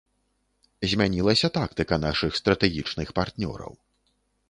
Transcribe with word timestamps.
Змянілася 0.93 1.47
тактыка 1.59 2.01
нашых 2.07 2.31
стратэгічных 2.43 3.17
партнёраў. 3.21 3.73